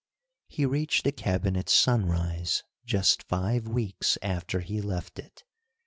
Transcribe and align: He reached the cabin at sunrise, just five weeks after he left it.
He 0.47 0.65
reached 0.65 1.03
the 1.03 1.11
cabin 1.11 1.55
at 1.55 1.69
sunrise, 1.69 2.63
just 2.87 3.21
five 3.21 3.67
weeks 3.67 4.17
after 4.23 4.61
he 4.61 4.81
left 4.81 5.19
it. 5.19 5.43